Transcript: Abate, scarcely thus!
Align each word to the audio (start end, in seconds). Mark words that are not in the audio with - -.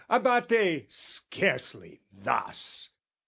Abate, 0.09 0.87
scarcely 0.91 2.01
thus! 2.11 2.89